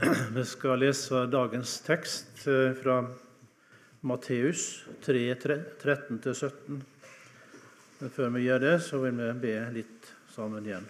[0.34, 3.02] Vi skal lese dagens tekst eh, fra
[4.00, 6.80] Matteus 3, 13-17.
[8.00, 10.86] Men før vi gjør det, så vil vi be litt sammen igjen.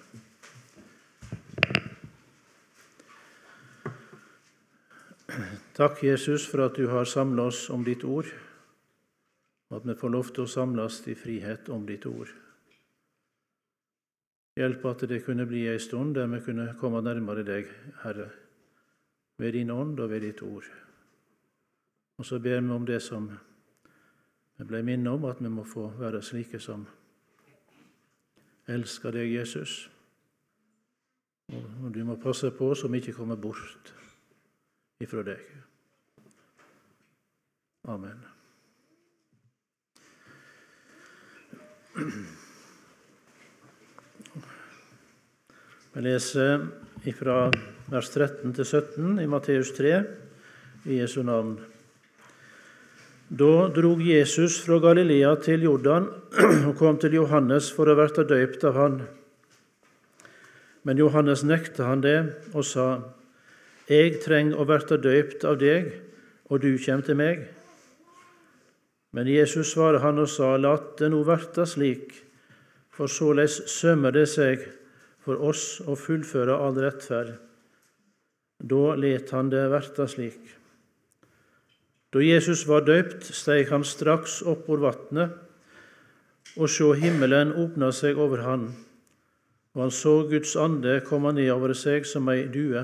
[5.80, 8.30] Takk, Jesus, for at du har samla oss om ditt ord,
[9.70, 12.30] og at vi får lov til å samles i frihet om ditt ord.
[14.60, 17.66] Hjelp at det kunne bli ei stund der vi kunne komme nærmere deg,
[18.04, 18.28] Herre,
[19.40, 20.64] ved din ånd og ved ditt ord.
[22.18, 23.30] Og så ber vi om det som
[24.58, 26.84] vi ble minnet om, at vi må få være slike som
[28.68, 29.90] elsker deg, Jesus.
[31.50, 33.94] Og du må passe på så vi ikke kommer bort
[35.00, 35.40] ifra deg.
[37.88, 38.20] Amen.
[45.94, 46.68] Vi leser
[47.08, 47.48] fra
[47.88, 49.92] vers 13 til 17 i Matteus 3
[50.84, 51.54] i Jesu navn.
[53.30, 56.10] Da drog Jesus fra Galilea til Jordan
[56.68, 58.98] og kom til Johannes for å verte døypt av han.
[60.84, 62.18] Men Johannes nekta han det
[62.52, 62.88] og sa,
[63.88, 65.88] Jeg trenger å verte døypt av deg,
[66.50, 67.46] og du kommer til meg.
[69.16, 72.12] Men Jesus svarer han og sa, Lat det nå verte slik,
[72.90, 74.68] for såleis sømmer det seg
[75.24, 77.36] for oss å fullføre all rettferd.
[78.60, 80.40] Da let han det verta slik.
[82.10, 85.36] Da Jesus var døypt, steig han straks opp over vatnet,
[86.58, 88.72] og sjå himmelen åpna seg over han,
[89.76, 92.82] og han så Guds ande komme ned over seg som ei due.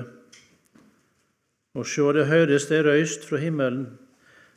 [1.75, 3.89] Og sjå, det høyres ei røyst fra himmelen.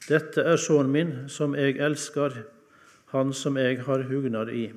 [0.07, 2.45] Dette er sønnen min, som jeg elsker,
[3.11, 4.71] han som jeg har hugnad i.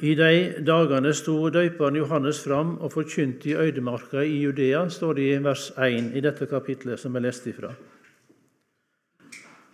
[0.00, 5.22] I de dagene sto døyperen Johannes fram og forkynte i øydemarka i Judea, står det
[5.22, 7.72] i vers 1 i dette kapitlet som jeg leste ifra.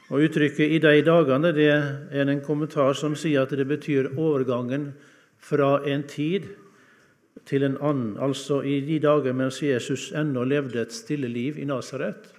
[0.09, 1.69] Og Uttrykket 'i de dagene' det
[2.11, 4.95] er en kommentar som sier at det betyr overgangen
[5.39, 6.49] fra en tid
[7.47, 11.65] til en annen, altså i de dager mens Jesus ennå levde et stille liv i
[11.65, 12.33] Nasaret,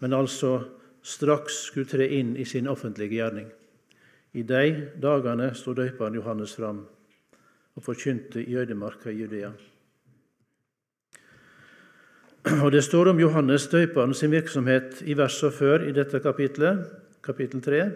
[0.00, 0.60] men altså
[1.02, 3.46] straks skulle tre inn i sin offentlige gjerning.
[4.34, 6.82] I de dagene sto døperen Johannes fram
[7.74, 9.50] og forkynte i øydemarka i Judea.
[12.62, 16.84] Og Det står om Johannes døperen sin virksomhet i versa før i dette kapitlet,
[17.22, 17.90] kapittel 3.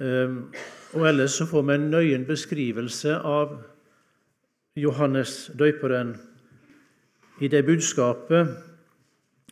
[0.00, 0.52] Ehm,
[0.94, 3.58] og ellers så får vi en nøyen beskrivelse av
[4.76, 6.14] Johannes døperen
[7.40, 8.48] i det budskapet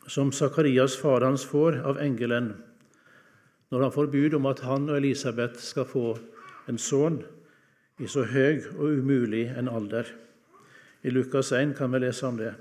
[0.07, 2.55] som Sakarias far hans får av engelen
[3.71, 6.07] når han får bud om at han og Elisabeth skal få
[6.71, 7.21] en sønn
[8.03, 10.09] i så høy og umulig en alder.
[11.03, 12.53] I Lukas 1 kan vi lese om det.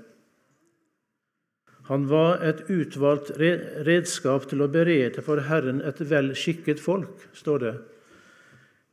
[1.86, 7.62] Han var et utvalgt redskap til å berede for Herren et vel skikket folk, står
[7.62, 7.74] det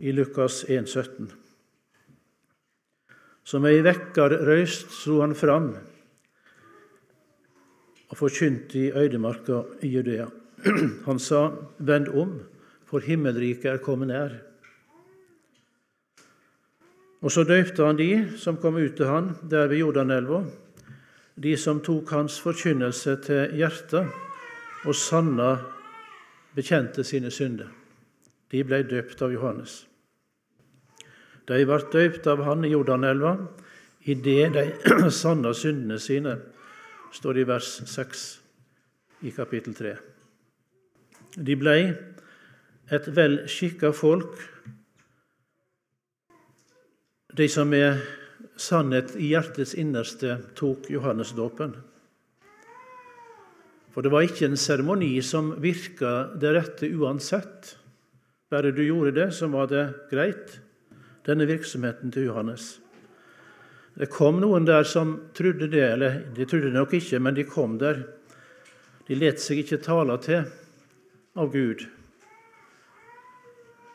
[0.03, 1.31] i Lukas 1, 17.
[3.43, 5.73] Som ei vekkerrøyst slo han fram
[8.13, 10.29] og forkynte i øydemarka i Judea.
[11.07, 12.39] Han sa, 'Vend om,
[12.85, 14.39] for himmelriket er kommet nær'.
[17.23, 20.43] Og så døypte han de som kom ut til han der ved Jordanelva,
[21.43, 24.11] de som tok hans forkynnelse til hjertet
[24.83, 25.55] og sanna
[26.55, 27.71] bekjente sine synder.
[28.51, 29.85] De ble døpt av Johannes.
[31.47, 33.37] De ble døpt av han i Jordanelva
[34.03, 34.67] idet de
[35.21, 36.37] sanna syndene sine,
[37.13, 38.23] står det i vers 6
[39.23, 40.12] i kapittel 3.
[41.33, 41.77] De ble
[42.93, 44.35] et vel skikka folk,
[47.33, 48.03] de som med
[48.61, 51.73] sannhet i hjertets innerste tok Johannesdåpen.
[53.93, 57.75] For det var ikke en seremoni som virka det rette uansett.
[58.53, 60.59] Bare du gjorde det, så var det greit,
[61.25, 62.75] denne virksomheten til Johannes.
[63.97, 67.45] Det kom noen der som trodde det, eller de trodde det nok ikke, men de
[67.49, 68.05] kom der.
[69.09, 70.45] De let seg ikke tale til
[71.35, 71.85] av Gud.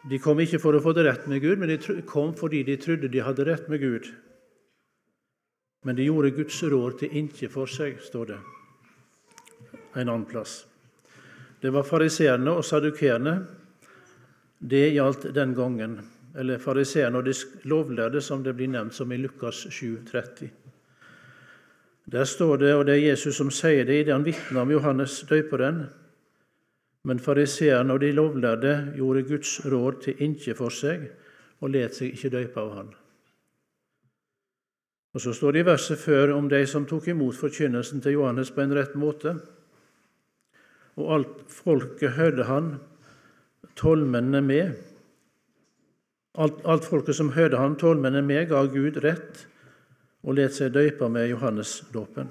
[0.08, 2.78] De kom ikke for å få det rett med Gud, men de kom fordi de
[2.80, 4.08] trodde de hadde rett med Gud.
[5.84, 8.38] Men de gjorde Guds råd til intet for seg, står det
[9.98, 10.62] en annen plass.
[11.60, 13.34] Det var fariseerne og sadukerene.
[14.58, 15.98] Det gjaldt den gangen.
[16.38, 17.34] Eller fariseerne og de
[17.66, 20.50] lovlærde, som det blir nevnt som i Lukas 7, 30.
[22.08, 24.70] Der står det, og det er Jesus som sier det i det han vitner om
[24.72, 25.88] Johannes døperen,
[27.08, 31.06] men fariseerne og de lovlærde gjorde Guds råd til inkje for seg
[31.62, 32.90] og let seg ikke døype av han.
[35.16, 38.52] Og Så står det i verset før om de som tok imot forkynnelsen til Johannes
[38.52, 39.32] på en rett måte.
[41.00, 42.74] Og alt folket hørte han,
[43.78, 44.76] tolvmennene med.
[46.38, 49.46] Alt, alt folket som hørte han, tolvmennene med, ga Gud rett
[50.22, 52.30] og let seg døype med Johannesdåpen.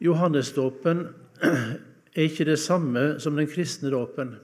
[0.00, 1.06] Johannesdåpen
[2.16, 4.36] er ikke det samme som den kristne dåpen.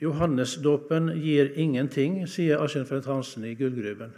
[0.00, 4.14] Johannesdåpen gir ingenting, sier Aschenfeldt Hansen i Gullgruven.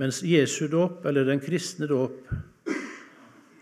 [0.00, 2.28] Mens Jesu dåp, eller den kristne dåp,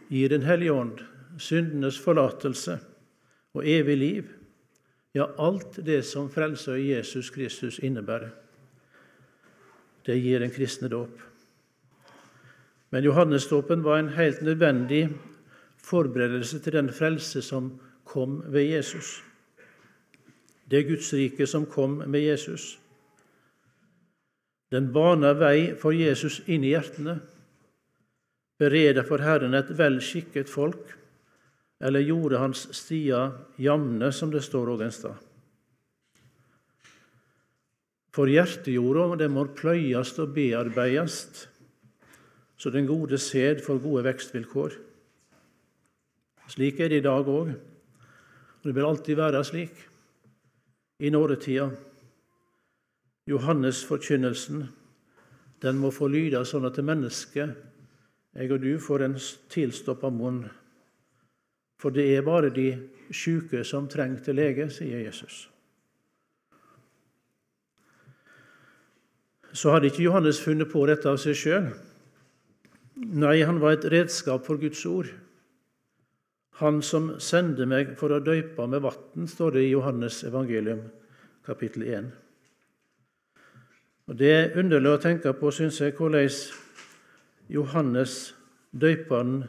[0.08, 1.00] gir Den hellige ånd,
[1.38, 2.78] syndenes forlatelse
[3.54, 4.28] og evig liv.
[5.14, 8.30] Ja, alt det som frelser i Jesus Kristus innebærer.
[10.06, 11.18] Det gir den kristne dåp.
[12.90, 15.08] Men Johannesdåpen var en helt nødvendig
[15.82, 17.72] forberedelse til den frelse som
[18.08, 19.18] kom ved Jesus.
[20.70, 22.78] Det Guds rike som kom med Jesus.
[24.72, 27.18] Den baner vei for Jesus inn i hjertene,
[28.60, 30.92] bereder for Herren et velskikket folk,
[31.80, 35.24] eller gjorde hans stier jamne, som det står òg en stad.
[38.12, 41.46] For hjertejorda det må pløyast og bearbeidast,
[42.58, 44.74] så den gode sæd får gode vekstvilkår.
[46.48, 49.82] Slik er det i dag òg, og det vil alltid være slik
[51.04, 51.68] i nådetida.
[53.28, 54.64] Johannes-forkynnelsen
[55.62, 57.52] den må få lyde sånn at det mennesket,
[58.38, 59.18] jeg og du, får en
[59.50, 60.44] tilstoppa munn.
[61.82, 62.70] For det er bare de
[63.14, 65.46] sjuke som trenger til lege, sier Jesus.
[69.52, 71.70] Så hadde ikke Johannes funnet på dette av seg sjøl.
[72.98, 75.10] Nei, han var et redskap for Guds ord.
[76.58, 80.80] Han som sendte meg for å døype med vann, står det i Johannes evangelium,
[81.46, 82.08] kapittel 1.
[84.08, 86.26] Og Det er underlig å tenke på, syns jeg, hvordan
[87.48, 88.34] Johannes
[88.72, 89.44] døyperen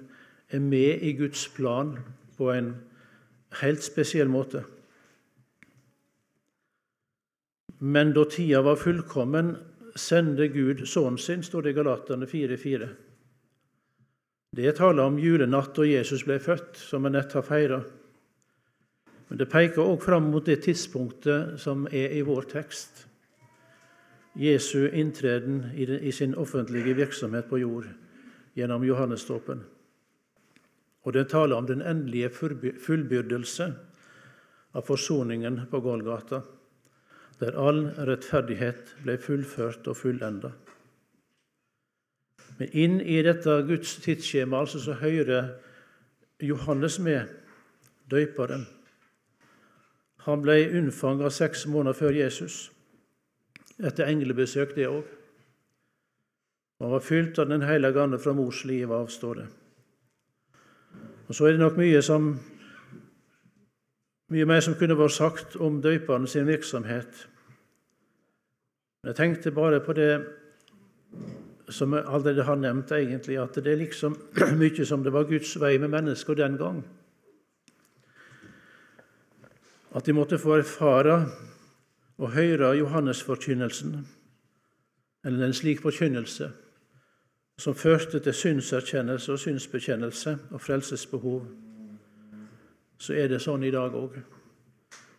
[0.51, 1.95] er med i Guds plan
[2.37, 2.75] på en
[3.61, 4.63] helt spesiell måte.
[7.79, 9.55] Men da tida var fullkommen,
[9.95, 12.89] sendte Gud sønnen sin, står det i Galaterne 4,4.
[14.51, 17.83] Det taler om julenatt da Jesus ble født, som vi nett har feira.
[19.29, 23.05] Men det peker òg fram mot det tidspunktet som er i vår tekst.
[24.39, 27.89] Jesu inntreden i sin offentlige virksomhet på jord
[28.57, 29.61] gjennom Johannesdåpen.
[31.05, 33.69] Og det taler om den endelige fullbyrdelse
[34.73, 36.41] av forsoningen på Golgata,
[37.39, 40.51] der all rettferdighet ble fullført og fullenda.
[42.59, 45.53] Men inn i dette Guds tidsskjema altså, så hører
[46.43, 47.27] Johannes med,
[48.11, 48.65] døyperen.
[50.27, 52.57] Han ble unnfanga seks måneder før Jesus,
[53.79, 55.07] etter englebesøk, det òg.
[56.79, 59.47] Han var fylt av Den hellige ande fra mors liv av, står det.
[61.27, 62.39] Og Så er det nok mye, som,
[64.31, 67.27] mye mer som kunne vært sagt om døperen sin virksomhet.
[69.03, 70.11] Men jeg tenkte bare på det
[71.69, 74.17] som jeg allerede har nevnt, egentlig, at det er liksom
[74.61, 76.83] mye som det var Guds vei med mennesker den gang.
[79.95, 81.19] At de måtte få erfare
[82.17, 84.07] og høre Johannesforkynnelsen,
[85.25, 86.51] eller en slik forkynnelse,
[87.59, 91.41] som førte til synserkjennelse og synsbekjennelse og frelsesbehov.
[92.97, 94.15] Så er det sånn i dag òg.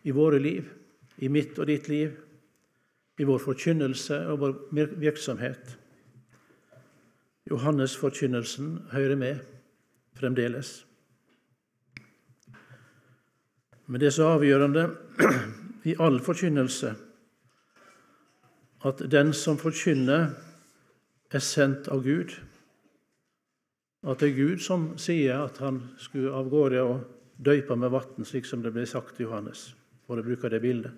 [0.03, 0.65] I våre liv,
[1.21, 2.15] i mitt og ditt liv,
[3.19, 4.55] i vår forkynnelse og vår
[5.01, 5.77] virksomhet.
[7.51, 9.43] Johannes-forkynnelsen hører med
[10.15, 10.85] fremdeles.
[13.87, 14.85] Men det er så avgjørende
[15.91, 16.93] i all forkynnelse
[18.87, 20.31] at den som forkynner,
[21.31, 22.33] er sendt av Gud.
[24.03, 27.05] At det er Gud som sier at han skulle av gårde og
[27.39, 29.69] døype med vann, slik som det ble sagt til Johannes,
[30.03, 30.91] for å bruke det bildet.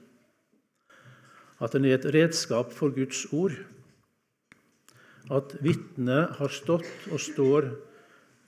[1.62, 3.54] At den er et redskap for Guds ord
[5.32, 7.70] at vitnet har stått og står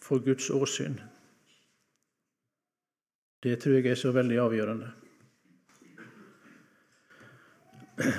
[0.02, 0.98] for Guds åsyn.
[3.44, 4.92] Det tror jeg er så veldig avgjørende.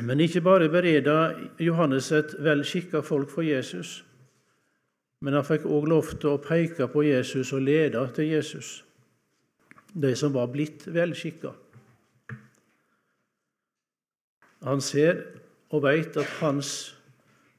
[0.07, 4.01] Men ikke bare bereda Johannes et velskikka folk for Jesus,
[5.21, 8.81] men han fikk òg lov til å peke på Jesus og lede til Jesus,
[9.93, 11.53] de som var blitt velskikka.
[14.65, 15.21] Han ser
[15.75, 16.96] og veit at hans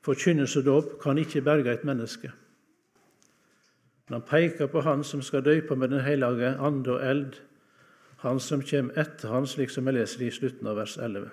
[0.08, 2.32] Forkynnelse og dåp kan ikke berge et menneske.
[4.08, 7.34] Men han peker på Han som skal døype med Den hellige ande og eld,
[8.18, 11.30] Han som kommer etter Han, slik som jeg leser i slutten av vers 11.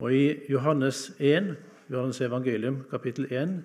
[0.00, 1.54] Og i Johannes 1,
[1.90, 3.62] Johannes evangelium, kapittel 1,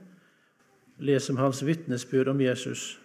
[1.00, 3.00] leser vi hans vitnesbyrd om Jesus.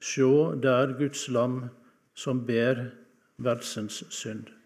[0.00, 1.68] Sjå der Guds lam
[2.14, 2.90] som ber
[3.38, 4.59] verdsens synd.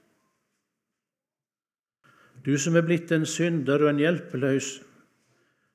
[2.44, 4.82] Du som er blitt en synder og en hjelpeløs,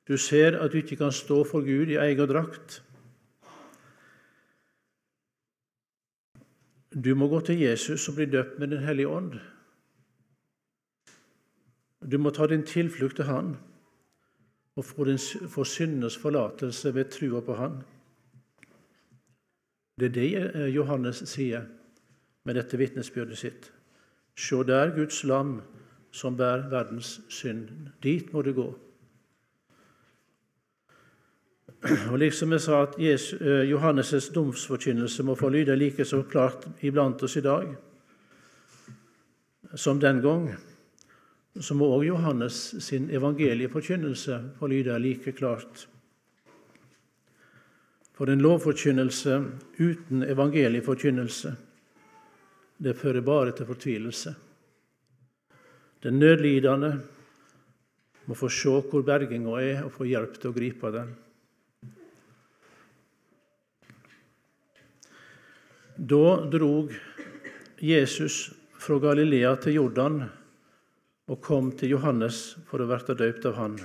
[0.08, 2.80] du ser at du ikke kan stå for Gud i egen drakt.
[6.90, 9.34] Du må gå til Jesus og bli døpt med Den hellige ånd.
[12.10, 13.56] Du må ta din tilflukt til Han
[14.76, 17.82] og få, din, få syndenes forlatelse ved trua på Han.
[20.00, 21.66] Det er det eh, Johannes sier
[22.44, 23.72] med dette vitnesbyrdet sitt.
[24.36, 25.60] Se der Guds lam
[26.12, 27.68] som bærer verdens synd.
[28.02, 28.68] Dit må du gå.
[32.10, 37.22] Og liksom jeg sa at eh, Johannes' domsforkynnelse må få lyde like så klart iblant
[37.22, 37.70] oss i dag
[39.74, 40.54] som den gang,
[41.60, 45.88] så må også Johannes sin evangelieforkynnelse få lyde like klart.
[48.14, 49.44] For en lovforkynnelse
[49.78, 51.54] uten evangelieforkynnelse,
[52.78, 54.34] det fører bare til fortvilelse.
[56.00, 56.94] Den nødlidende
[58.26, 61.12] må få se hvor berginga er, og få hjelp til å gripe den.
[66.00, 66.94] Da drog
[67.84, 68.46] Jesus
[68.80, 70.22] fra Galilea til Jordan
[71.30, 73.76] og kom til Johannes for å verte døypt av han.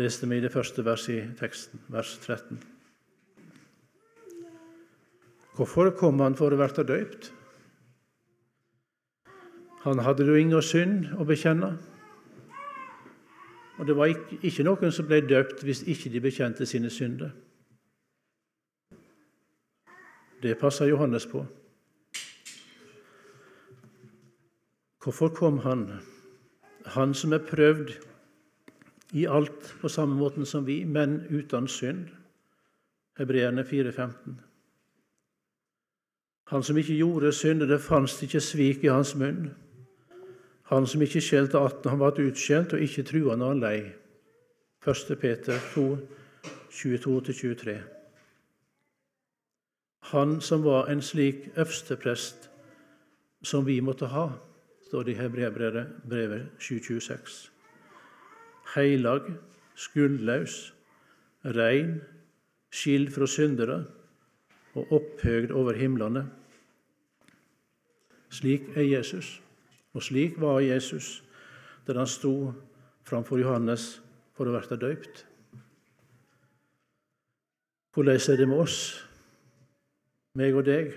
[0.00, 2.58] Leste vi i det første verset i teksten, vers 13.
[5.54, 7.30] Hvorfor kom han for å verte døypt?
[9.80, 11.70] Han hadde jo ingen synd å bekjenne.
[13.80, 14.12] Og det var
[14.44, 17.30] ikke noen som ble døpt hvis ikke de bekjente sine synder.
[20.42, 21.46] Det passer Johannes på.
[25.00, 25.86] Hvorfor kom han?
[26.92, 27.94] Han som er prøvd
[29.16, 32.08] i alt på samme måten som vi, men uten synd.
[33.18, 34.36] Hebreerne 4,15.
[36.50, 39.50] Han som ikke gjorde synd, og det fantes ikke svik i hans munn.
[40.70, 43.78] Han som ikke skjelte 18, han ble utskjelt, og ikke trua når han lei.
[44.86, 45.16] 1.
[45.20, 45.86] Peter 2,
[46.70, 47.80] 22-23
[50.10, 52.50] han som var en slik øversteprest
[53.42, 54.26] som vi måtte ha,
[54.88, 57.50] står det i Hebreabrevet 726.
[58.74, 59.30] Heilag,
[59.74, 60.74] skuldlaus,
[61.44, 62.00] rein,
[62.70, 63.84] skild fra syndere
[64.74, 66.26] og opphøgd over himlene.
[68.30, 69.42] Slik er Jesus,
[69.94, 71.20] og slik var Jesus
[71.86, 72.52] da han sto
[73.08, 74.00] framfor Johannes
[74.36, 75.24] for å bli døypt.
[77.94, 78.80] Hvordan er det med oss?
[80.38, 80.92] meg og deg,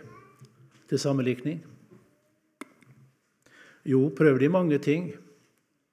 [0.90, 1.64] til sammenlikning?
[3.86, 5.10] Jo, prøvde de mange ting,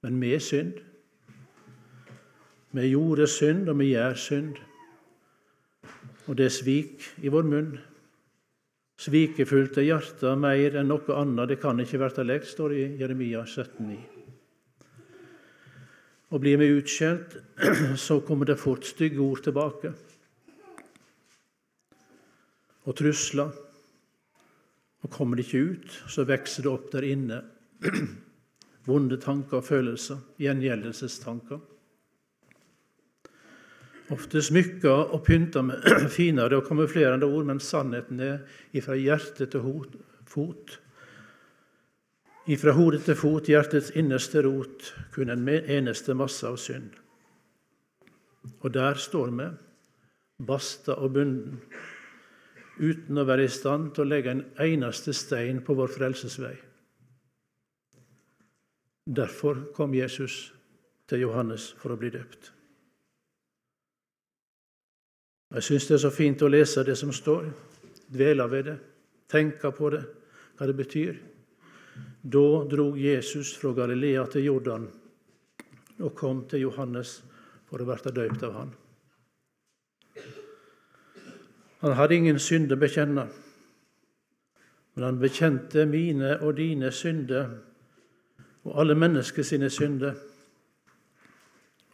[0.02, 0.74] men med synd.
[2.72, 4.60] Vi gjorde synd, og vi gjør synd.
[6.28, 7.72] Og det er svik i vår munn.
[9.00, 12.88] Svikefullt er hjertet mer enn noe annet, det kan ikke verte lekt, står det i
[13.00, 13.96] Jeremia 17,9.
[16.30, 17.38] Og blir vi utskjelt,
[18.06, 19.94] så kommer det fort stygge ord tilbake
[22.84, 23.56] og trusler.
[25.00, 27.40] Og kommer det ikke ut, så vokser det opp der inne
[28.88, 31.60] vonde tanker og følelser, gjengjeldelsestanker.
[34.10, 35.84] Ofte smykker og pynter med
[36.16, 38.40] finere og kamuflerende ord, men sannheten er
[38.74, 39.84] ifra hjerte til
[40.26, 40.78] fot.
[42.50, 46.90] Ifra hodet til fot, hjertets innerste rot, kun en eneste masse av synd.
[48.64, 49.48] Og der står vi,
[50.48, 51.60] basta og bunden,
[52.80, 56.54] uten å være i stand til å legge en eneste stein på vår frelsesvei.
[59.10, 60.48] Derfor kom Jesus
[61.10, 62.54] til Johannes for å bli døpt.
[65.50, 67.48] Jeg syns det er så fint å lese det som står,
[68.10, 68.76] dvele ved det,
[69.30, 70.04] tenke på det,
[70.58, 71.16] hva det betyr.
[72.22, 74.86] Da drog Jesus fra Galilea til Jordan
[76.00, 77.18] og kom til Johannes
[77.68, 78.70] for å bli døpt av han.
[81.80, 83.26] Han hadde ingen synder bekjenne,
[84.94, 87.54] men han bekjente mine og dine synder
[88.68, 90.14] og alle mennesker sine synder.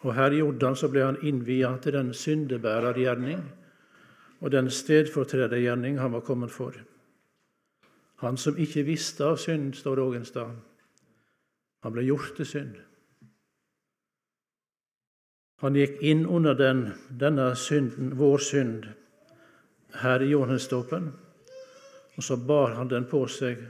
[0.05, 3.41] Og her i Jordan så ble han innvia til den syndebærergjerning
[4.41, 6.75] og den stedfortredergjerning han var kommet for.
[8.17, 10.17] Han som ikke visste av synd, står òg.
[11.85, 12.77] Han ble gjort til synd.
[15.65, 18.85] Han gikk inn under den, denne synden, vår synd,
[20.03, 21.13] her i Johannesdåpen.
[22.17, 23.61] Og så bar han den på seg,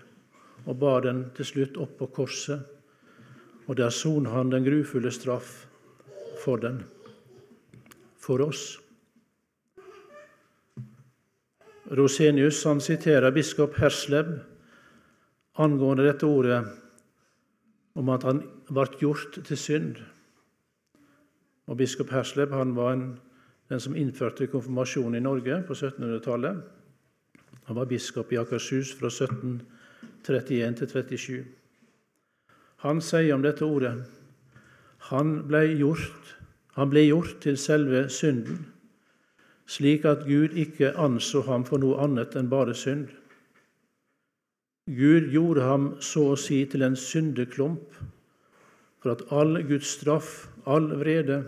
[0.67, 2.73] og bar den til slutt opp på korset.
[3.67, 5.67] og der sonet han den grufulle straff
[6.47, 6.85] for den,
[8.23, 8.79] for oss.
[11.91, 14.31] Rosenius han siterer biskop Hersleb
[15.63, 16.61] angående dette ordet
[17.97, 20.01] om at han ble gjort til synd.
[21.67, 23.07] Og Biskop Hersleb han var en,
[23.71, 26.61] den som innførte konfirmasjon i Norge på 1700-tallet.
[27.67, 31.41] Han var biskop i Akershus fra 1731 til 37.
[32.85, 33.97] Han sier om dette ordet
[35.11, 36.36] han ble gjort,
[36.77, 38.65] han ble gjort til selve synden
[39.67, 43.09] slik at Gud ikke anså ham for noe annet enn bare synd.
[44.87, 47.97] Gud gjorde ham så å si til en syndeklump,
[49.03, 51.43] for at all Guds straff, all vrede,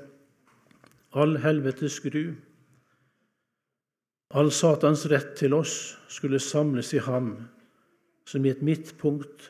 [1.14, 2.34] all helvetes gru,
[4.34, 7.30] all Satans rett til oss skulle samles i ham
[8.28, 9.46] som i et midtpunkt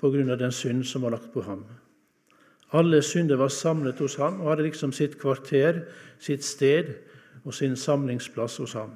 [0.00, 1.62] på grunn av den synd som var lagt på ham.
[2.74, 5.84] Alle synder var samlet hos ham og hadde liksom sitt kvarter,
[6.18, 6.94] sitt sted,
[7.44, 8.94] og sin samlingsplass hos ham.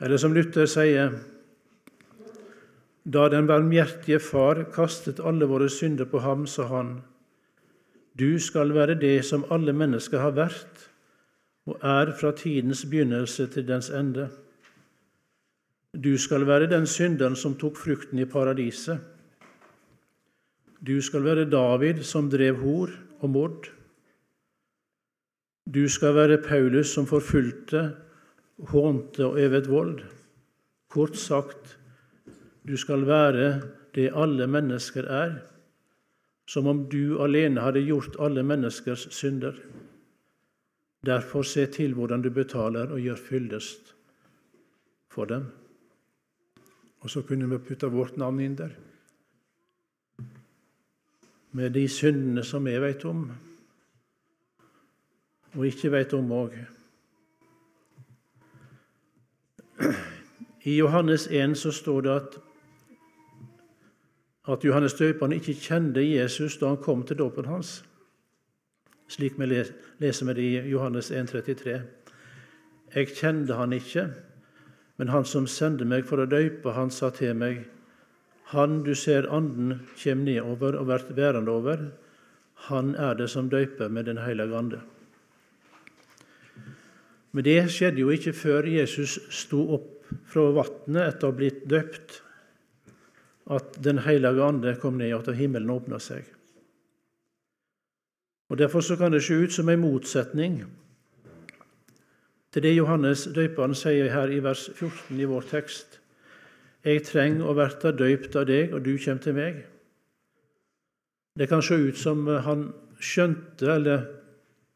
[0.00, 1.14] Eller som Luther sier
[3.04, 7.02] Da den barmhjertige Far kastet alle våre synder på ham, sa han,
[8.18, 10.90] Du skal være det som alle mennesker har vært
[11.66, 14.28] og er fra tidens begynnelse til dens ende.
[16.04, 18.98] Du skal være den synderen som tok frukten i paradiset.
[20.86, 23.70] Du skal være David som drev hor og mord.
[25.64, 27.94] Du skal være Paulus som forfulgte,
[28.68, 30.02] hånte og øvet vold.
[30.92, 31.78] Kort sagt,
[32.68, 33.62] du skal være
[33.94, 35.34] det alle mennesker er,
[36.46, 39.56] som om du alene hadde gjort alle menneskers synder.
[41.06, 43.94] Derfor se til hvordan du betaler og gjør fyldest
[45.08, 45.46] for dem.
[47.00, 48.72] Og så kunne vi putte vårt navn inn der,
[51.54, 53.28] med de syndene som vi vet om
[55.54, 56.54] og ikke veit om òg.
[60.64, 62.38] I Johannes 1 så står det at,
[64.48, 67.84] at Johannes døperen ikke kjente Jesus da han kom til dåpen hans.
[69.08, 71.82] Slik vi leser med det i Johannes 1, 33.
[72.94, 74.08] Jeg kjente han ikke,
[74.96, 77.73] men han som sendte meg for å døype, han sa til meg:"
[78.54, 81.88] Han du ser anden kjem nedover og vert værende over,
[82.68, 84.80] han er det som døyper med Den hellige ande.
[87.32, 89.90] Men det skjedde jo ikke før Jesus sto opp
[90.30, 92.20] fra vannet etter å ha blitt døpt,
[93.50, 96.24] at Den hellige ande kom ned, og at himmelen åpna seg.
[98.48, 100.62] Og Derfor så kan det se ut som en motsetning
[102.54, 105.98] til det Johannes døperen sier her i vers 14 i vår tekst.
[106.84, 109.62] Jeg trenger å verte døypt av deg, og du kommer til meg.
[111.38, 112.68] Det kan se ut som han
[113.00, 114.04] skjønte eller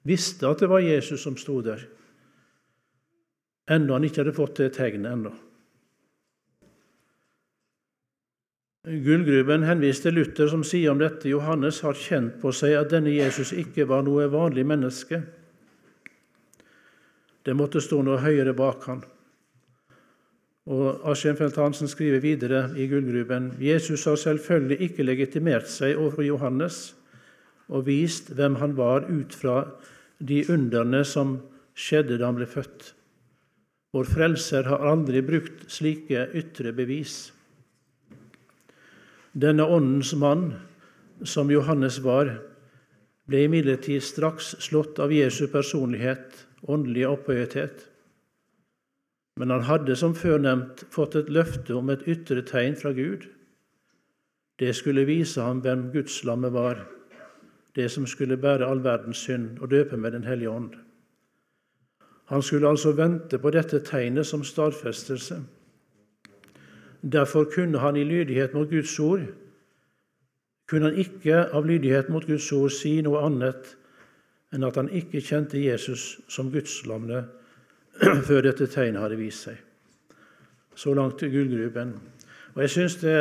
[0.08, 1.84] visste at det var Jesus som sto der
[3.68, 5.34] enda han ikke hadde fått det tegnet ennå.
[8.88, 13.52] Gullgruben henviste Luther, som sier om dette Johannes har kjent på seg at denne Jesus
[13.52, 15.20] ikke var noe vanlig menneske.
[17.44, 19.04] Det måtte stå noe høyere bak han.
[20.68, 26.80] Og Aschenfeldt Hansen skriver videre i Gullgruben Jesus har selvfølgelig ikke legitimert seg overfor Johannes
[27.68, 29.62] og vist hvem han var ut fra
[30.20, 31.38] de underne som
[31.78, 32.92] skjedde da han ble født.
[33.96, 37.30] Vår Frelser har aldri brukt slike ytre bevis.
[39.32, 40.50] Denne åndens mann,
[41.24, 42.34] som Johannes var,
[43.28, 47.87] ble imidlertid straks slått av Jesu personlighet, åndelige opphøyethet.
[49.38, 53.28] Men han hadde, som før nevnt, fått et løfte om et ytre tegn fra Gud.
[54.58, 56.82] Det skulle vise ham hvem Gudslammet var,
[57.78, 60.72] det som skulle bære all verdens synd og døpe med Den hellige ånd.
[62.28, 65.38] Han skulle altså vente på dette tegnet som stadfestelse.
[67.02, 69.22] Derfor kunne han i lydighet mot Guds ord
[70.68, 73.72] kunne han ikke av lydighet mot Guds ord si noe annet
[74.52, 77.28] enn at han ikke kjente Jesus som gudslammet
[78.28, 79.58] før dette tegnet hadde vist seg.
[80.78, 81.94] Så langt til gullgruben.
[82.54, 83.16] Og Jeg syns det,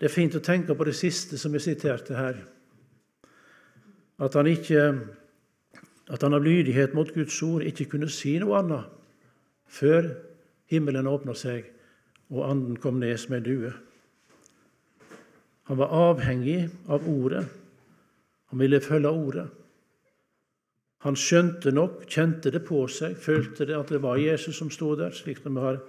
[0.00, 2.42] det, er fint å tenke på det siste som jeg siterte her.
[4.22, 4.86] At han ikke
[6.12, 8.90] at han av lydighet mot Guds ord ikke kunne si noe annet
[9.72, 10.10] før
[10.68, 11.70] himmelen åpna seg
[12.32, 13.72] og anden kom ned som ei due.
[15.68, 17.44] Han var avhengig av ordet.
[18.50, 19.46] Han ville følge ordet.
[21.02, 24.92] Han skjønte nok, kjente det på seg, følte det at det var Jesus som sto
[24.98, 25.80] der, slik som vi har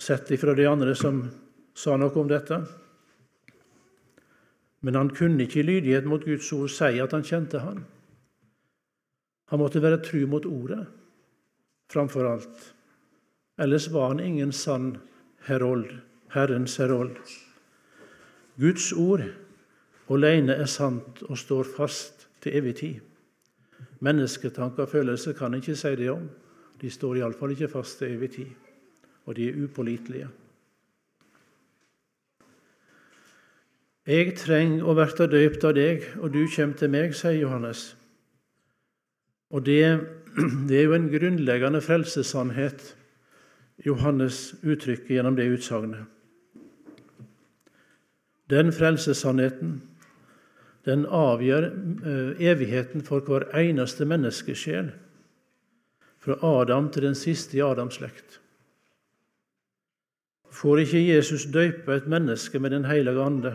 [0.00, 1.26] sett ifra de andre som
[1.76, 2.56] sa noe om dette.
[4.80, 7.84] Men han kunne ikke i lydighet mot Guds ord si at han kjente han.
[9.52, 10.86] Han måtte være tru mot ordet
[11.90, 12.72] framfor alt.
[13.60, 14.94] Ellers var han ingen sann
[15.44, 15.90] herold,
[16.32, 17.18] Herrens herold.
[18.56, 19.26] Guds ord
[20.10, 23.00] alene er sant og står fast til evig tid.
[24.00, 26.28] Mennesketanker og følelser kan ikke si det om.
[26.80, 28.52] De står iallfall ikke fast til evig tid,
[29.28, 30.28] og de er upålitelige.
[34.08, 37.82] Jeg trenger å verte døypt av deg, og du kommer til meg, sier Johannes.
[39.52, 39.82] Og det,
[40.68, 42.94] det er jo en grunnleggende frelsessannhet
[43.86, 46.08] Johannes uttrykker gjennom det utsagnet.
[48.50, 49.78] Den frelsessannheten
[50.88, 54.92] den avgjør eh, evigheten for hver eneste menneskesjel,
[56.20, 58.40] fra Adam til den siste i Adams slekt.
[60.52, 63.54] Får ikke Jesus døype et menneske med Den hellige ande,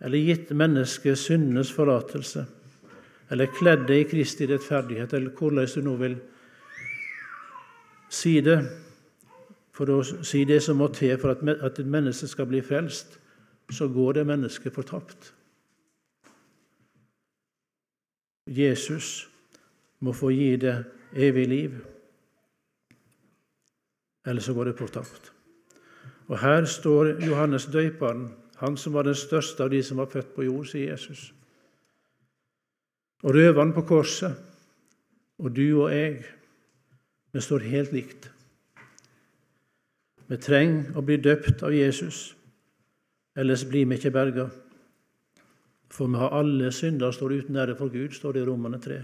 [0.00, 2.46] eller gitt mennesket syndenes forlatelse,
[3.30, 6.16] eller kledd det i Kristi rettferdighet, eller hvordan du nå vil
[8.08, 8.60] si det,
[9.72, 13.18] for å si det som må til for at et menneske skal bli frelst,
[13.70, 15.32] så går det mennesket fortapt.
[18.50, 19.28] Jesus
[20.02, 20.74] må få gi det
[21.14, 21.76] evig liv,
[24.26, 25.32] eller så går det fortapt.
[26.26, 30.34] Og her står Johannes døyperen, han som var den største av de som var født
[30.34, 31.30] på jord, sier Jesus.
[33.22, 34.34] Og røveren på korset,
[35.38, 36.20] og du og jeg,
[37.32, 38.30] vi står helt likt.
[40.28, 42.34] Vi trenger å bli døpt av Jesus,
[43.36, 44.50] ellers blir vi ikke berga.
[45.90, 49.00] For vi har alle synder står uten ære for Gud, står det i Romane 3.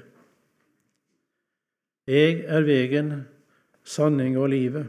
[2.06, 3.26] Jeg er vegen,
[3.84, 4.86] sanning og livet.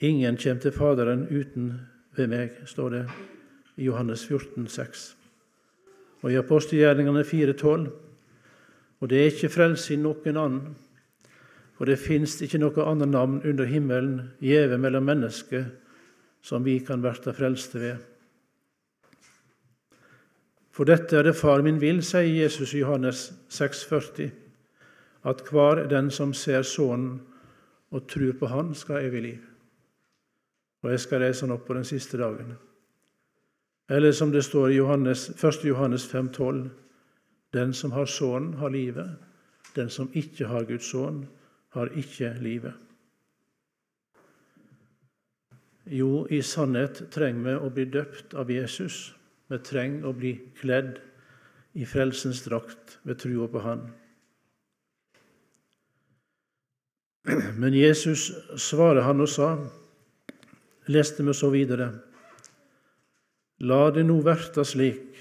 [0.00, 1.72] Ingen kommer til Faderen uten
[2.16, 3.04] ved meg, står det
[3.76, 5.14] i Johannes 14, 14,6.
[6.22, 7.88] Og i apostelgjerningene 4,12.
[9.00, 10.76] Og det er ikke frelse i noen annen,
[11.78, 15.68] for det fins ikke noe annet navn under himmelen gjeve mellom mennesker
[16.42, 18.00] som vi kan verta frelste ved.
[20.78, 24.28] For dette er det Far min vil, sier Jesus i Johannes 6,40,
[25.26, 27.16] at hver den som ser Sønnen
[27.90, 29.40] og tror på Han, skal ha evig liv.
[30.86, 32.54] Og jeg skal reise Han opp på den siste dagen.
[33.90, 35.64] Eller som det står i Johannes, 1.
[35.66, 36.68] Johannes 5,12.:
[37.52, 39.18] Den som har Sønnen, har livet.
[39.74, 41.24] Den som ikke har Guds sønn,
[41.74, 42.72] har ikke livet.
[45.86, 49.17] Jo, i sannhet trenger vi å bli døpt av Jesus
[49.48, 50.98] vi trenger å bli kledd
[51.78, 53.88] i frelsens drakt ved trua på Han.
[57.58, 59.50] Men Jesus svarer han og sa,
[60.88, 61.90] leste vi så videre,
[63.58, 65.16] La det nå verta slik,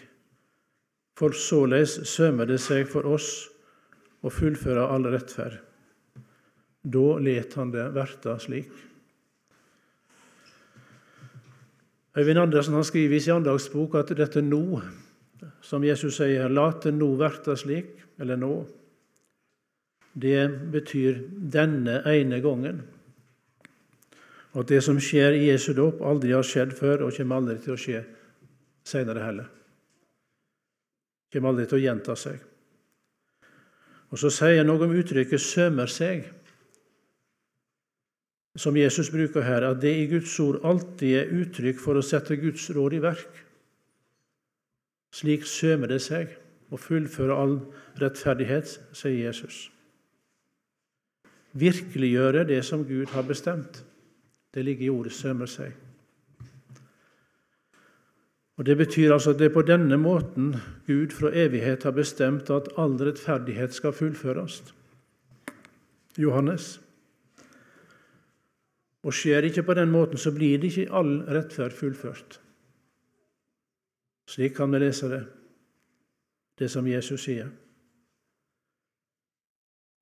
[1.18, 3.48] for såleis sømer det seg for oss
[4.22, 5.58] å fullføre all rettferd.
[6.86, 8.70] Da let han det verta slik.
[12.18, 14.82] Øyvind Andersen han skriver i sin andagsbok at dette nå,
[15.62, 18.66] som Jesus sier, 'lat det nå verta slik, eller nå,
[20.22, 21.20] det betyr
[21.54, 22.82] denne ene gangen.
[24.54, 27.60] Og at det som skjer i Jesu dåp, aldri har skjedd før og kommer aldri
[27.62, 28.02] til å skje
[28.88, 29.52] senere heller.
[31.34, 32.40] Kommer aldri til å gjenta seg.
[34.10, 36.37] Og Så sier han noe om uttrykket 'sømer seg'
[38.58, 42.40] som Jesus bruker her, at det i Guds ord alltid er uttrykk for å sette
[42.42, 43.42] Guds råd i verk.
[45.14, 46.34] Slik sømer det seg
[46.74, 47.58] å fullføre all
[48.02, 49.68] rettferdighet, sier Jesus.
[51.58, 53.84] Virkeliggjøre det som Gud har bestemt.
[54.54, 55.74] Det ligger i ordet 'sømer seg'.
[58.58, 60.56] Og Det betyr altså at det er på denne måten
[60.88, 64.74] Gud fra evighet har bestemt at all rettferdighet skal fullføres.
[66.18, 66.82] Johannes
[69.06, 72.40] og skjer det ikke på den måten, så blir det ikke all rettferd fullført.
[74.28, 75.24] Slik kan vi lese det,
[76.60, 77.52] det som Jesus sier.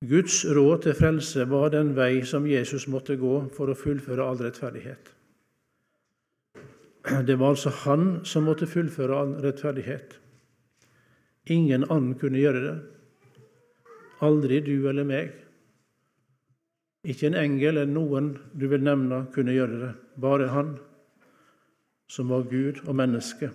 [0.06, 4.42] Guds råd til frelse var den vei som Jesus måtte gå for å fullføre all
[4.42, 5.12] rettferdighet.
[7.26, 10.18] Det var altså han som måtte fullføre all rettferdighet.
[11.54, 12.76] Ingen annen kunne gjøre det.
[14.26, 15.34] Aldri du eller meg.
[17.06, 19.92] Ikke en engel eller noen du vil nevne, kunne gjøre det.
[20.22, 20.76] Bare han,
[22.10, 23.52] som var Gud og menneske.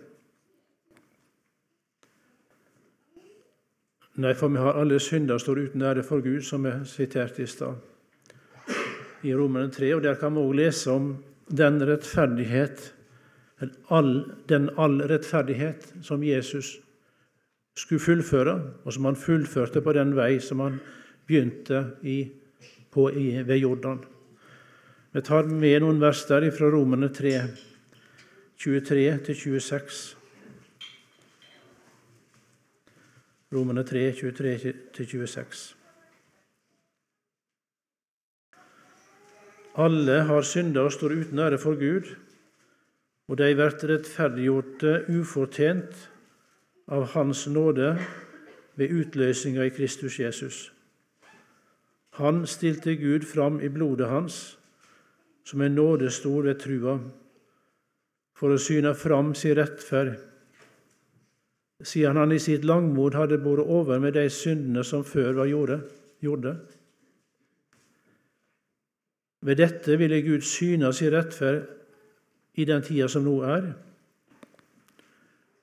[4.20, 7.48] Nei, for vi har alle synder står uten ære for Gud, som er siterte i
[7.48, 7.78] stad,
[9.22, 9.94] i Romerne 3.
[9.96, 11.12] Og der kan vi òg lese om
[11.50, 12.90] den rettferdighet
[13.90, 14.12] all,
[14.48, 16.78] den all rettferdighet som Jesus
[17.76, 20.80] skulle fullføre, og som han fullførte på den vei som han
[21.26, 22.18] begynte i,
[22.90, 24.05] på ved Jordan.
[25.12, 27.35] Vi tar med noen vers der fra Romerne 3,
[28.61, 30.16] 23-26.
[33.50, 35.74] Romerne 3, 23-26.
[39.81, 42.11] Alle har synda og står uten ære for Gud,
[43.31, 46.11] og de blir rettferdiggjorte ufortjent
[46.90, 47.92] av Hans nåde
[48.79, 50.72] ved utløsninga i Kristus Jesus.
[52.18, 54.40] Han stilte Gud fram i blodet hans
[55.44, 56.99] som en nådestor ved trua,
[58.38, 60.14] for å syne fram sin rettferd,
[61.83, 66.55] siden han i sitt langmod hadde båret over med de syndene som før var gjorde.
[69.40, 71.64] Ved dette ville Gud syne sin rettferd
[72.61, 73.70] i den tida som nå er,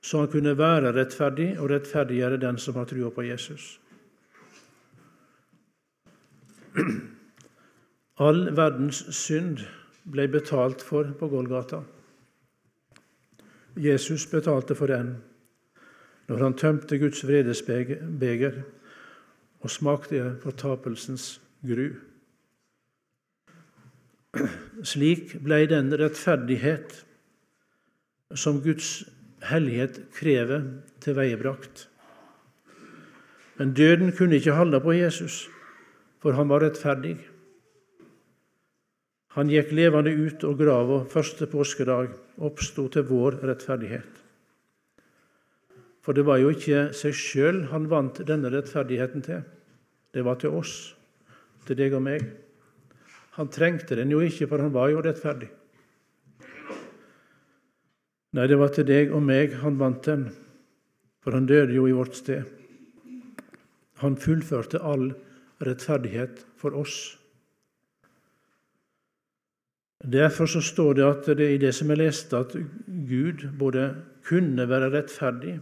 [0.01, 3.77] så han kunne være rettferdig og rettferdiggjøre den som har trua på Jesus.
[8.27, 9.63] All verdens synd
[10.09, 11.81] ble betalt for på Golgata.
[13.77, 15.17] Jesus betalte for den
[16.27, 18.57] når han tømte Guds vredesbeger
[19.63, 21.87] og smakte fortapelsens gru.
[24.91, 26.97] Slik ble den rettferdighet
[28.35, 29.05] som Guds
[29.47, 30.65] hellighet krever,
[30.99, 31.87] tilveiebrakt.
[33.57, 35.47] Men døden kunne ikke holde på Jesus,
[36.27, 37.13] for han var rettferdig.
[39.37, 42.09] Han gikk levende ut og grava første påskedag,
[42.43, 44.17] oppsto til vår rettferdighet.
[46.03, 49.45] For det var jo ikke seg sjøl han vant denne rettferdigheten til.
[50.11, 50.73] Det var til oss,
[51.63, 52.25] til deg og meg.
[53.37, 55.47] Han trengte den jo ikke, for han var jo rettferdig.
[58.35, 60.27] Nei, det var til deg og meg han vant den,
[61.23, 62.43] for han døde jo i vårt sted.
[64.03, 65.23] Han fullførte all rettferdighet
[66.57, 67.17] for oss.
[70.03, 72.53] Derfor så står det at det i det som er lest, at
[72.87, 75.59] Gud både kunne være rettferdig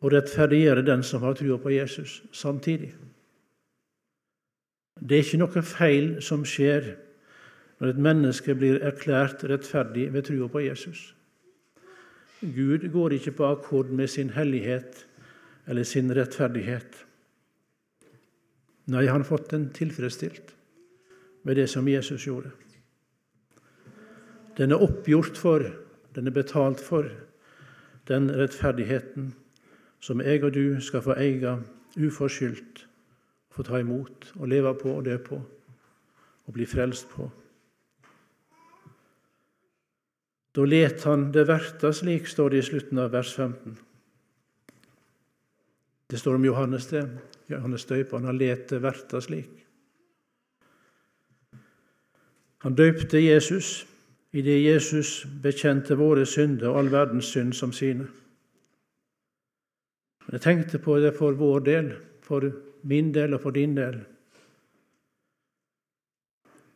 [0.00, 2.94] og rettferdiggjøre den som har trua på Jesus, samtidig.
[5.00, 6.94] Det er ikke noe feil som skjer
[7.80, 11.14] når et menneske blir erklært rettferdig ved trua på Jesus.
[12.40, 15.06] Gud går ikke på akkord med sin hellighet
[15.66, 17.05] eller sin rettferdighet.
[18.86, 20.54] Nei, han har fått den tilfredsstilt
[21.42, 22.52] med det som Jesus gjorde.
[24.56, 25.64] Den er oppgjort for,
[26.14, 27.10] den er betalt for,
[28.06, 29.32] den rettferdigheten
[30.00, 31.56] som jeg og du skal få eie
[31.98, 32.84] uforskyldt,
[33.50, 35.40] få ta imot og leve på og dø på
[36.46, 37.26] og bli frelst på.
[40.56, 43.74] Da let han det verta slik, står det i slutten av vers 15.
[46.06, 47.02] Det står om Johannes det.
[47.48, 49.66] Johannes døperen, Han let det verta slik.
[52.58, 53.86] Han døypte Jesus
[54.32, 58.08] idet Jesus bekjente våre synder og all verdens synd som sine.
[60.32, 61.92] Jeg tenkte på det for vår del,
[62.26, 62.42] for
[62.82, 64.00] min del og for din del,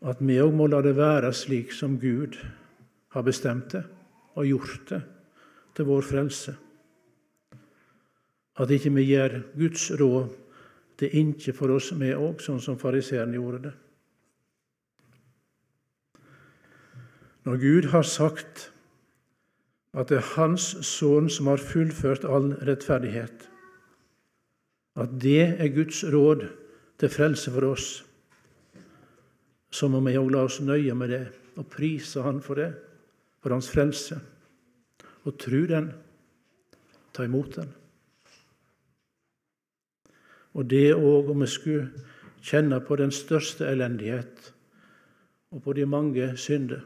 [0.00, 2.38] at vi òg må la det være slik som Gud
[3.12, 3.82] har bestemt det
[4.38, 5.00] og gjort det
[5.76, 6.54] til vår frelse.
[8.56, 10.30] At ikke vi gjør Guds råd
[11.00, 13.72] til ikke for oss, med òg, sånn som fariseeren gjorde det.
[17.48, 18.66] Når Gud har sagt
[19.96, 23.48] at det er Hans sønn som har fullført all rettferdighet,
[25.00, 26.44] at det er Guds råd
[27.00, 27.88] til frelse for oss,
[29.70, 31.24] så må vi òg la oss nøye med det
[31.56, 32.70] og prise Han for det
[33.40, 34.18] for hans frelse.
[35.24, 35.90] Og tru den,
[37.12, 37.72] ta imot den.
[40.54, 42.06] Og det òg om vi skulle
[42.42, 44.52] kjenne på den største elendighet
[45.50, 46.80] og på de mange synder.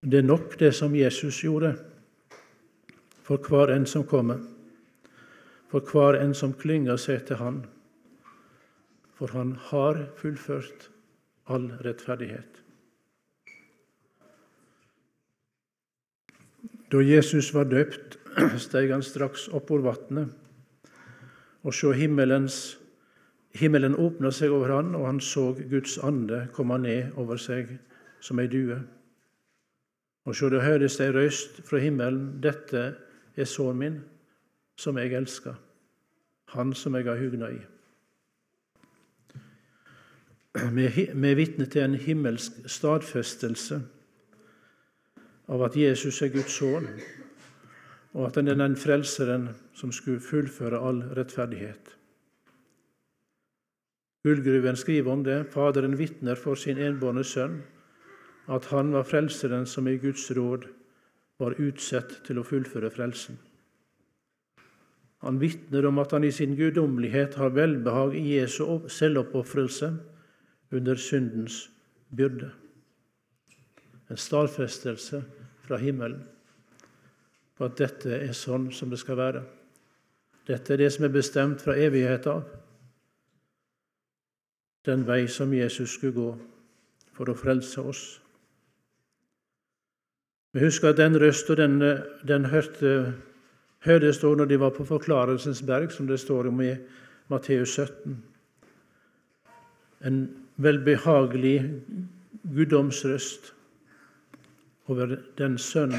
[0.00, 1.74] Det er nok det som Jesus gjorde
[3.22, 4.40] for hver en som kommer,
[5.68, 7.60] for hver en som klynger seg til Han.
[9.14, 10.88] For Han har fullført
[11.46, 12.62] all rettferdighet.
[16.90, 18.09] Da Jesus var døpt,
[18.64, 20.28] steg han straks opp over vatnet.
[21.62, 22.78] og himmelens,
[23.54, 27.78] himmelen åpna seg over han, og han så Guds ande komme ned over seg
[28.20, 28.80] som ei due.
[30.24, 32.94] Og så det høres ei røyst fra himmelen, dette
[33.36, 34.00] er sønnen min,
[34.76, 35.54] som jeg elsker,
[36.54, 37.60] han som jeg har hugna i.
[40.76, 40.86] Vi
[41.30, 43.82] er vitne til en himmelsk stadfestelse
[45.50, 46.86] av at Jesus er Guds sønn,
[48.14, 51.96] og at han er den frelseren som skulle fullføre all rettferdighet.
[54.24, 55.46] Gullgruven skriver om det.
[55.52, 57.60] Faderen vitner for sin enbårne sønn
[58.50, 60.66] at han var frelseren som i Guds råd
[61.40, 63.38] var utsett til å fullføre frelsen.
[65.24, 69.92] Han vitner om at han i sin guddommelighet har velbehag i Jesu selvoppofrelse
[70.72, 71.62] under syndens
[72.16, 72.50] byrde.
[74.10, 75.22] En stadfestelse
[75.64, 76.24] fra himmelen
[77.60, 79.40] på at dette er sånn som det skal være.
[80.48, 82.46] Dette er det som er bestemt fra evighet av.
[84.88, 86.30] Den vei som Jesus skulle gå
[87.12, 88.04] for å frelse oss.
[90.56, 91.76] Vi husker at den røst og den,
[92.24, 93.12] den hørte,
[93.84, 96.72] hørtes da når de var på Forklarelsens berg, som det står om i
[97.28, 98.16] Matteus 17.
[100.08, 100.18] En
[100.56, 101.58] velbehagelig
[102.56, 103.52] guddomsrøst
[104.88, 105.98] over den sønn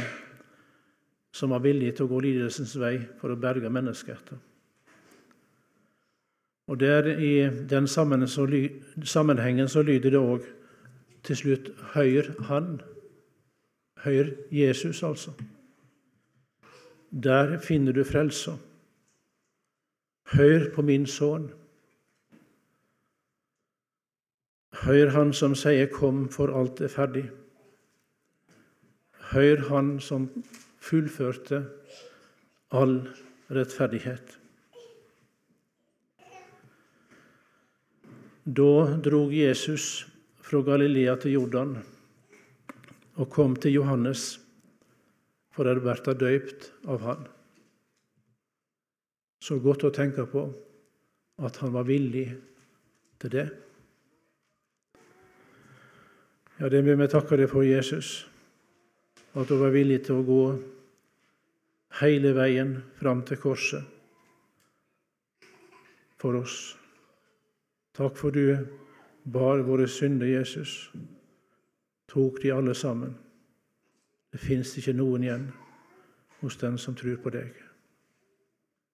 [1.31, 4.39] som var villig til å gå lidelsens vei for å berge menneskeheten.
[6.71, 10.45] Og der I den sammenhengen så lyder det òg
[11.23, 12.81] til slutt 'Høyr Han'.
[14.03, 15.31] Høyr Jesus, altså.
[17.11, 18.51] Der finner du frelsa.
[20.31, 21.51] Hør på min sønn.
[24.71, 27.29] Hør Han som sier 'Kom, for alt er ferdig'.
[29.11, 30.29] Hør Han som
[30.81, 31.63] fullførte
[32.73, 32.95] all
[33.51, 34.37] rettferdighet.
[38.45, 38.71] Da
[39.05, 40.07] drog Jesus
[40.41, 41.75] fra Galilea til Jordan
[43.21, 44.39] og kom til Johannes
[45.53, 47.27] for å bli døypt av han.
[49.41, 50.47] Så godt å tenke på
[51.41, 52.27] at han var villig
[53.21, 53.47] til det.
[56.61, 58.25] Ja, det vil vi takke deg for, Jesus,
[59.33, 60.43] at du var villig til å gå
[62.01, 63.87] hele veien fram til korset
[66.21, 66.57] for oss.
[67.97, 68.55] Takk for du
[69.23, 70.91] bar våre synder, Jesus
[72.11, 73.15] tok de alle sammen.
[74.31, 75.47] Det fins ikke noen igjen
[76.41, 77.51] hos den som tror på deg.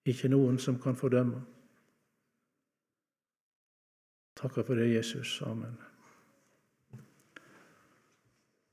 [0.07, 1.41] Ikke noen som kan fordømme.
[4.37, 5.39] Takker for det, Jesus.
[5.41, 5.86] Amen.